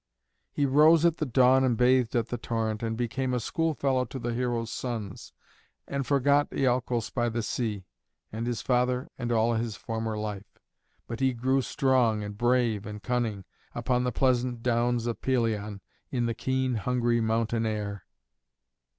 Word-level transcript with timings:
He 0.51 0.65
rose 0.65 1.05
at 1.05 1.17
the 1.17 1.27
dawn 1.27 1.63
and 1.63 1.77
bathed 1.77 2.15
in 2.15 2.25
the 2.27 2.37
torrent, 2.39 2.81
and 2.81 2.97
became 2.97 3.35
a 3.35 3.39
schoolfellow 3.39 4.05
to 4.05 4.17
the 4.17 4.33
heroes' 4.33 4.71
sons, 4.71 5.31
and 5.87 6.07
forgot 6.07 6.49
Iolcos 6.49 7.11
by 7.11 7.29
the 7.29 7.43
sea, 7.43 7.85
and 8.31 8.47
his 8.47 8.63
father 8.63 9.11
and 9.19 9.31
all 9.31 9.53
his 9.53 9.75
former 9.75 10.17
life. 10.17 10.57
But 11.05 11.19
he 11.19 11.33
grew 11.33 11.61
strong 11.61 12.23
and 12.23 12.35
brave 12.35 12.87
and 12.87 13.03
cunning, 13.03 13.45
upon 13.75 14.03
the 14.03 14.11
pleasant 14.11 14.63
downs 14.63 15.05
of 15.05 15.21
Pelion, 15.21 15.81
in 16.09 16.25
the 16.25 16.33
keen, 16.33 16.73
hungry 16.77 17.21
mountain 17.21 17.67
air. 17.67 18.07